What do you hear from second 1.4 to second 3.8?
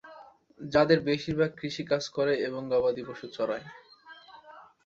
কৃষি কাজ করে এবং গবাদি পশু চরায়।